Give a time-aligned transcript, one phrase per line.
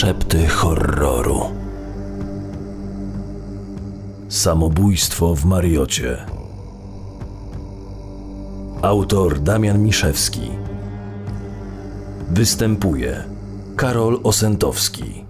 [0.00, 1.40] Szepty horroru.
[4.28, 6.26] Samobójstwo w Mariocie.
[8.82, 10.50] Autor Damian Miszewski.
[12.30, 13.24] Występuje
[13.76, 15.24] Karol Osentowski.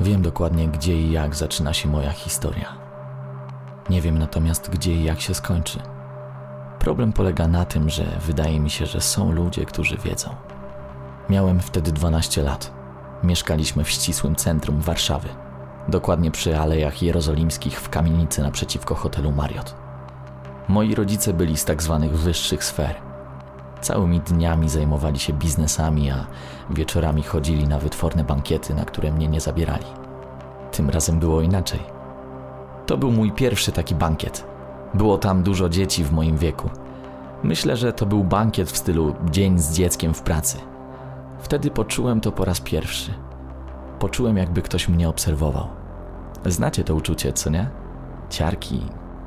[0.00, 2.76] Wiem dokładnie, gdzie i jak zaczyna się moja historia.
[3.90, 5.78] Nie wiem natomiast, gdzie i jak się skończy.
[6.78, 10.49] Problem polega na tym, że wydaje mi się, że są ludzie, którzy wiedzą.
[11.28, 12.72] Miałem wtedy 12 lat.
[13.22, 15.28] Mieszkaliśmy w ścisłym centrum Warszawy,
[15.88, 19.74] dokładnie przy Alejach Jerozolimskich w kamienicy naprzeciwko hotelu Marriott.
[20.68, 22.94] Moi rodzice byli z tak zwanych wyższych sfer.
[23.80, 26.26] Całymi dniami zajmowali się biznesami, a
[26.70, 29.86] wieczorami chodzili na wytworne bankiety, na które mnie nie zabierali.
[30.72, 31.80] Tym razem było inaczej.
[32.86, 34.44] To był mój pierwszy taki bankiet.
[34.94, 36.70] Było tam dużo dzieci w moim wieku.
[37.42, 40.69] Myślę, że to był bankiet w stylu dzień z dzieckiem w pracy.
[41.42, 43.14] Wtedy poczułem to po raz pierwszy.
[43.98, 45.68] Poczułem, jakby ktoś mnie obserwował.
[46.46, 47.70] Znacie to uczucie, co nie?
[48.30, 48.80] Ciarki,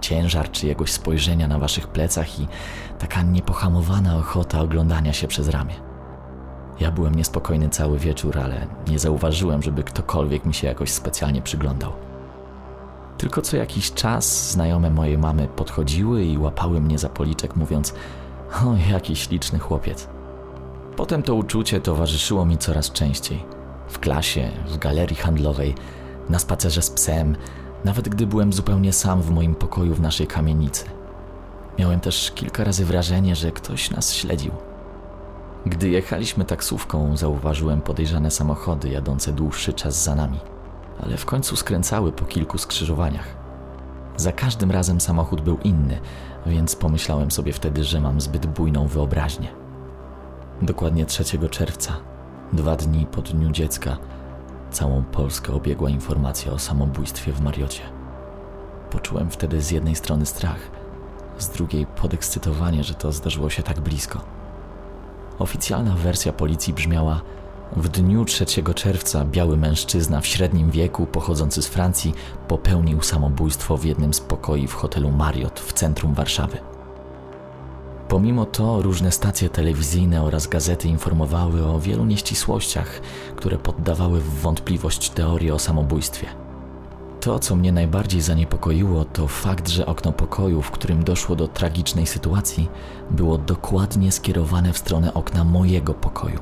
[0.00, 2.48] ciężar czyjegoś spojrzenia na waszych plecach i
[2.98, 5.74] taka niepohamowana ochota oglądania się przez ramię.
[6.80, 11.92] Ja byłem niespokojny cały wieczór, ale nie zauważyłem, żeby ktokolwiek mi się jakoś specjalnie przyglądał.
[13.18, 17.94] Tylko co jakiś czas znajome mojej mamy podchodziły i łapały mnie za policzek, mówiąc:
[18.64, 20.08] O, jaki śliczny chłopiec.
[21.00, 23.44] Potem to uczucie towarzyszyło mi coraz częściej.
[23.88, 25.74] W klasie, w galerii handlowej,
[26.28, 27.36] na spacerze z psem,
[27.84, 30.84] nawet gdy byłem zupełnie sam w moim pokoju w naszej kamienicy.
[31.78, 34.52] Miałem też kilka razy wrażenie, że ktoś nas śledził.
[35.66, 40.38] Gdy jechaliśmy taksówką, zauważyłem podejrzane samochody jadące dłuższy czas za nami,
[41.02, 43.36] ale w końcu skręcały po kilku skrzyżowaniach.
[44.16, 46.00] Za każdym razem samochód był inny,
[46.46, 49.59] więc pomyślałem sobie wtedy, że mam zbyt bujną wyobraźnię.
[50.62, 51.96] Dokładnie 3 czerwca,
[52.52, 53.96] dwa dni po Dniu Dziecka,
[54.70, 57.82] całą Polskę obiegła informacja o samobójstwie w Mariocie.
[58.90, 60.70] Poczułem wtedy z jednej strony strach,
[61.38, 64.20] z drugiej podekscytowanie, że to zdarzyło się tak blisko.
[65.38, 67.20] Oficjalna wersja policji brzmiała:
[67.76, 72.14] W dniu 3 czerwca biały mężczyzna w średnim wieku, pochodzący z Francji,
[72.48, 76.69] popełnił samobójstwo w jednym z pokoi w hotelu Marriott w centrum Warszawy.
[78.10, 83.00] Pomimo to różne stacje telewizyjne oraz gazety informowały o wielu nieścisłościach,
[83.36, 86.26] które poddawały w wątpliwość teorię o samobójstwie.
[87.20, 92.06] To, co mnie najbardziej zaniepokoiło, to fakt, że okno pokoju, w którym doszło do tragicznej
[92.06, 92.68] sytuacji,
[93.10, 96.38] było dokładnie skierowane w stronę okna mojego pokoju.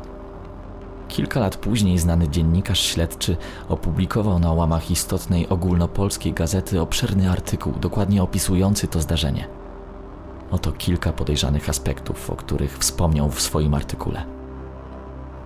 [1.08, 3.36] Kilka lat później znany dziennikarz śledczy
[3.68, 9.57] opublikował na łamach istotnej ogólnopolskiej gazety obszerny artykuł dokładnie opisujący to zdarzenie.
[10.50, 14.24] Oto kilka podejrzanych aspektów, o których wspomniał w swoim artykule.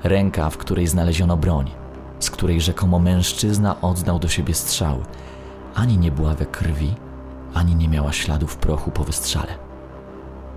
[0.05, 1.71] Ręka, w której znaleziono broń,
[2.19, 4.99] z której rzekomo mężczyzna oddał do siebie strzał,
[5.75, 6.95] ani nie była we krwi,
[7.55, 9.55] ani nie miała śladów prochu po wystrzale.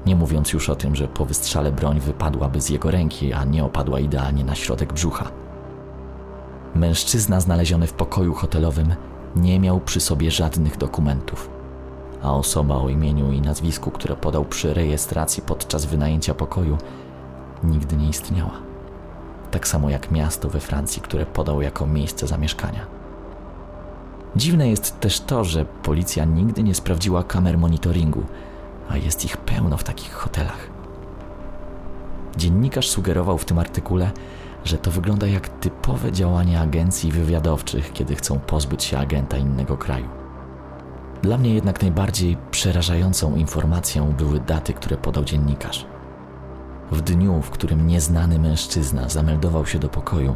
[0.06, 3.63] Nie mówiąc już o tym, że po wystrzale broń wypadłaby z jego ręki, a nie
[3.63, 5.31] opadła idealnie na środek brzucha.
[6.75, 8.95] Mężczyzna znaleziony w pokoju hotelowym
[9.35, 11.54] nie miał przy sobie żadnych dokumentów
[12.25, 16.78] a osoba o imieniu i nazwisku, które podał przy rejestracji podczas wynajęcia pokoju,
[17.63, 18.52] nigdy nie istniała.
[19.52, 22.86] Tak samo jak miasto we Francji, które podał jako miejsce zamieszkania.
[24.36, 28.24] Dziwne jest też to, że policja nigdy nie sprawdziła kamer monitoringu,
[28.90, 30.69] a jest ich pełno w takich hotelach.
[32.38, 34.12] Dziennikarz sugerował w tym artykule,
[34.63, 40.25] że to wygląda jak typowe działanie agencji wywiadowczych, kiedy chcą pozbyć się agenta innego kraju.
[41.25, 45.86] Dla mnie jednak najbardziej przerażającą informacją były daty, które podał dziennikarz.
[46.91, 50.36] W dniu, w którym nieznany mężczyzna zameldował się do pokoju,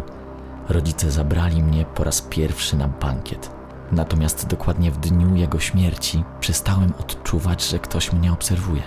[0.69, 3.51] rodzice zabrali mnie po raz pierwszy na bankiet.
[3.91, 8.83] Natomiast dokładnie w dniu jego śmierci przestałem odczuwać, że ktoś mnie obserwuje.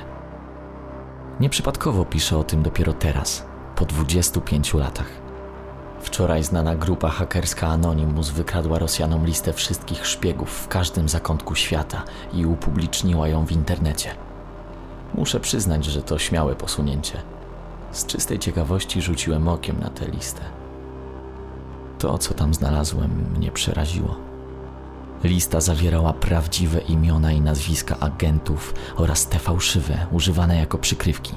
[1.41, 3.47] Nieprzypadkowo piszę o tym dopiero teraz,
[3.77, 5.22] po 25 latach.
[6.03, 12.03] Wczoraj znana grupa hakerska Anonymous wykradła Rosjanom listę wszystkich szpiegów w każdym zakątku świata
[12.33, 14.10] i upubliczniła ją w internecie.
[15.15, 17.19] Muszę przyznać, że to śmiałe posunięcie.
[17.93, 20.41] Z czystej ciekawości rzuciłem okiem na tę listę.
[21.99, 24.16] To, co tam znalazłem, mnie przeraziło.
[25.25, 31.34] Lista zawierała prawdziwe imiona i nazwiska agentów oraz te fałszywe, używane jako przykrywki.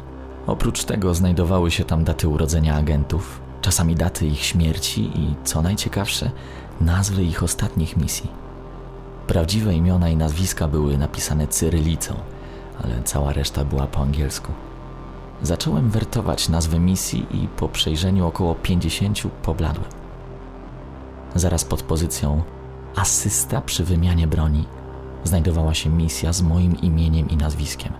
[0.47, 6.31] Oprócz tego znajdowały się tam daty urodzenia agentów, czasami daty ich śmierci i, co najciekawsze,
[6.81, 8.29] nazwy ich ostatnich misji.
[9.27, 12.15] Prawdziwe imiona i nazwiska były napisane cyrylicą,
[12.83, 14.51] ale cała reszta była po angielsku.
[15.41, 19.89] Zacząłem wertować nazwę misji i po przejrzeniu około 50 pobladłem.
[21.35, 22.43] Zaraz pod pozycją
[22.95, 24.65] asysta przy wymianie broni
[25.23, 27.93] znajdowała się misja z moim imieniem i nazwiskiem.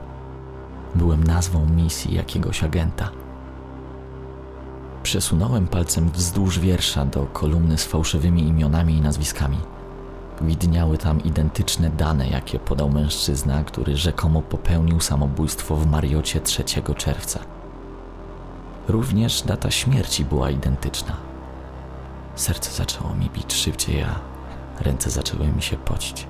[0.96, 3.25] Byłem nazwą misji jakiegoś agenta.
[5.06, 9.58] Przesunąłem palcem wzdłuż wiersza do kolumny z fałszywymi imionami i nazwiskami.
[10.42, 16.64] Widniały tam identyczne dane, jakie podał mężczyzna, który rzekomo popełnił samobójstwo w Mariocie 3
[16.98, 17.40] czerwca.
[18.88, 21.18] Również data śmierci była identyczna.
[22.36, 24.20] Serce zaczęło mi bić szybciej, a
[24.84, 26.28] ręce zaczęły mi się pocić.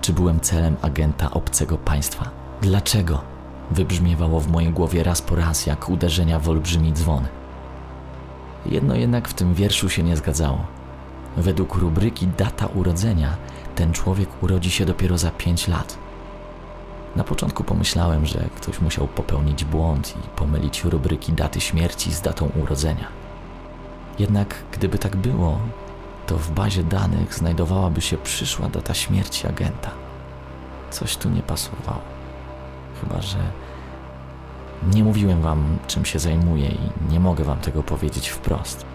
[0.00, 2.30] Czy byłem celem agenta obcego państwa?
[2.62, 3.22] Dlaczego?
[3.70, 7.24] Wybrzmiewało w mojej głowie raz po raz, jak uderzenia w olbrzymi dzwon.
[8.70, 10.66] Jedno jednak w tym wierszu się nie zgadzało.
[11.36, 13.36] Według rubryki data urodzenia
[13.74, 15.98] ten człowiek urodzi się dopiero za pięć lat.
[17.16, 22.50] Na początku pomyślałem, że ktoś musiał popełnić błąd i pomylić rubryki daty śmierci z datą
[22.62, 23.08] urodzenia.
[24.18, 25.58] Jednak gdyby tak było,
[26.26, 29.90] to w bazie danych znajdowałaby się przyszła data śmierci agenta.
[30.90, 32.00] Coś tu nie pasowało.
[33.00, 33.38] Chyba, że
[34.94, 38.86] nie mówiłem wam, czym się zajmuję i nie mogę wam tego powiedzieć wprost.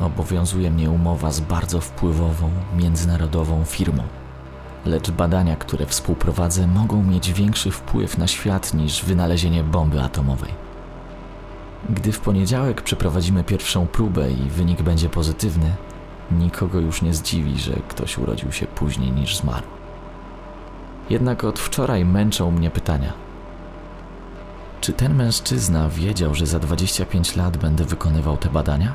[0.00, 4.02] Obowiązuje mnie umowa z bardzo wpływową, międzynarodową firmą.
[4.86, 10.50] Lecz badania, które współprowadzę, mogą mieć większy wpływ na świat niż wynalezienie bomby atomowej.
[11.90, 15.72] Gdy w poniedziałek przeprowadzimy pierwszą próbę i wynik będzie pozytywny,
[16.30, 19.66] nikogo już nie zdziwi, że ktoś urodził się później niż zmarł.
[21.10, 23.12] Jednak od wczoraj męczą mnie pytania.
[24.80, 28.94] Czy ten mężczyzna wiedział, że za 25 lat będę wykonywał te badania?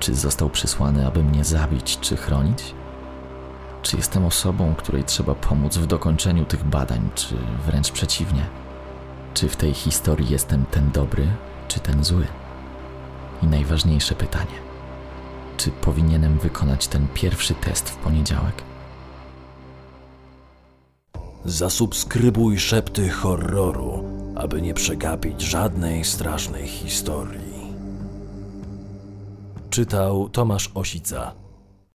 [0.00, 2.74] Czy został przysłany, aby mnie zabić czy chronić?
[3.82, 7.34] Czy jestem osobą, której trzeba pomóc w dokończeniu tych badań, czy
[7.66, 8.46] wręcz przeciwnie?
[9.34, 11.26] Czy w tej historii jestem ten dobry,
[11.68, 12.26] czy ten zły?
[13.42, 14.56] I najważniejsze pytanie:
[15.56, 18.62] czy powinienem wykonać ten pierwszy test w poniedziałek?
[21.44, 27.66] Zasubskrybuj szepty horroru, aby nie przegapić żadnej strasznej historii.
[29.70, 31.45] Czytał Tomasz Osica.